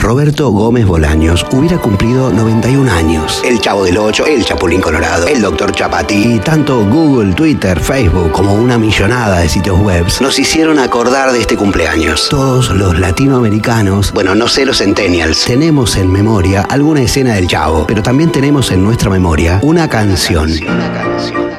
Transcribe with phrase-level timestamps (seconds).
[0.00, 3.42] Roberto Gómez Bolaños hubiera cumplido 91 años.
[3.44, 8.32] El Chavo del Ocho, el Chapulín Colorado, el Doctor Chapati y tanto Google, Twitter, Facebook
[8.32, 12.28] como una millonada de sitios web nos hicieron acordar de este cumpleaños.
[12.30, 17.86] Todos los latinoamericanos, bueno, no sé los centennials, tenemos en memoria alguna escena del Chavo,
[17.86, 20.50] pero también tenemos en nuestra memoria una canción.
[20.50, 21.49] Una canción.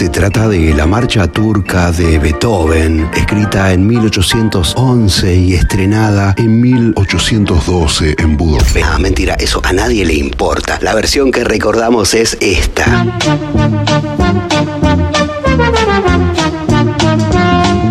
[0.00, 8.14] Se trata de la marcha turca de Beethoven, escrita en 1811 y estrenada en 1812
[8.16, 8.78] en Budapest.
[8.82, 10.78] Ah, mentira, eso a nadie le importa.
[10.80, 13.04] La versión que recordamos es esta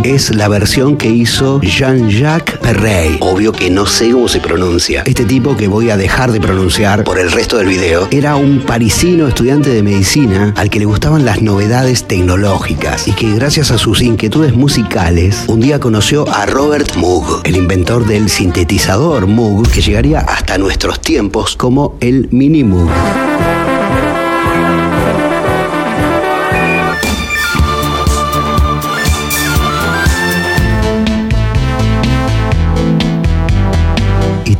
[0.04, 3.18] es la versión que hizo Jean-Jacques Perrey.
[3.20, 5.04] Obvio que no sé cómo se pronuncia.
[5.06, 8.62] Este tipo que voy a dejar de pronunciar por el resto del video era un
[8.62, 13.78] parisino estudiante de medicina al que le gustaban las novedades tecnológicas y que gracias a
[13.78, 19.82] sus inquietudes musicales un día conoció a Robert Moog, el inventor del sintetizador Moog que
[19.82, 22.90] llegaría hasta nuestros tiempos como el Mini Moog.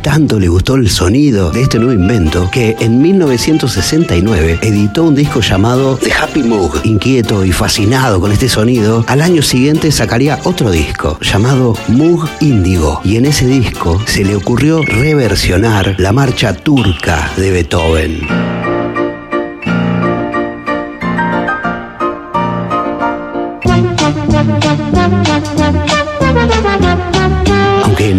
[0.02, 5.40] Tanto le gustó el sonido de este nuevo invento que en 1969 editó un disco
[5.40, 6.80] llamado The Happy Moog.
[6.84, 13.00] Inquieto y fascinado con este sonido, al año siguiente sacaría otro disco llamado Moog Indigo
[13.04, 18.60] y en ese disco se le ocurrió reversionar la marcha turca de Beethoven.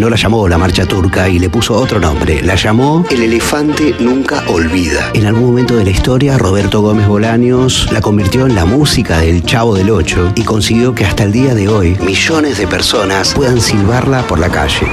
[0.01, 2.41] No la llamó la marcha turca y le puso otro nombre.
[2.41, 5.11] La llamó El elefante nunca olvida.
[5.13, 9.43] En algún momento de la historia, Roberto Gómez Bolaños la convirtió en la música del
[9.43, 13.61] Chavo del Ocho y consiguió que hasta el día de hoy millones de personas puedan
[13.61, 14.87] silbarla por la calle.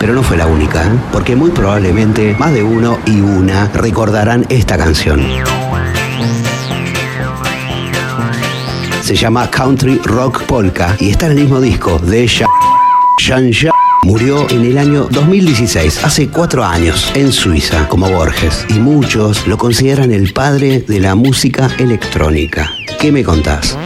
[0.00, 0.98] Pero no fue la única, ¿eh?
[1.12, 5.20] porque muy probablemente más de uno y una recordarán esta canción.
[9.06, 13.52] Se llama Country Rock Polka y está en el mismo disco de Jean
[14.02, 19.58] Murió en el año 2016, hace cuatro años, en Suiza, como Borges, y muchos lo
[19.58, 22.68] consideran el padre de la música electrónica.
[22.98, 23.78] ¿Qué me contás?